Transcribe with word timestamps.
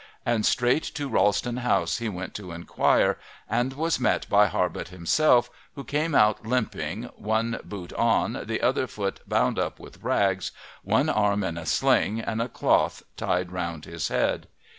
and 0.25 0.47
straight 0.47 0.81
to 0.81 1.07
Rollston 1.07 1.57
House 1.57 1.99
he 1.99 2.09
went 2.09 2.33
to 2.33 2.53
inquire, 2.53 3.19
and 3.47 3.73
was 3.73 3.99
met 3.99 4.27
by 4.29 4.47
Harbutt 4.47 4.87
himself, 4.87 5.51
who 5.75 5.83
came 5.83 6.15
out 6.15 6.43
limping, 6.43 7.03
one 7.17 7.59
boot 7.63 7.93
on, 7.93 8.41
the 8.47 8.63
other 8.63 8.87
foot 8.87 9.19
bound 9.27 9.59
up 9.59 9.79
with 9.79 10.01
rags, 10.01 10.51
one 10.81 11.07
arm 11.07 11.43
in 11.43 11.55
a 11.55 11.67
sling 11.67 12.19
and 12.19 12.41
a 12.41 12.49
cloth 12.49 13.03
tied 13.15 13.51
round 13.51 13.85
his 13.85 14.07
head. 14.07 14.47